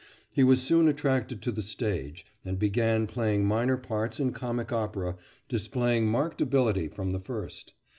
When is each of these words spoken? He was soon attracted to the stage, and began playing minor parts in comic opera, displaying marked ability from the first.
He 0.33 0.43
was 0.43 0.63
soon 0.63 0.87
attracted 0.87 1.43
to 1.43 1.51
the 1.51 1.61
stage, 1.61 2.25
and 2.43 2.57
began 2.57 3.05
playing 3.05 3.45
minor 3.45 3.77
parts 3.77 4.19
in 4.19 4.31
comic 4.33 4.71
opera, 4.71 5.15
displaying 5.47 6.07
marked 6.07 6.41
ability 6.41 6.87
from 6.87 7.11
the 7.11 7.19
first. 7.21 7.73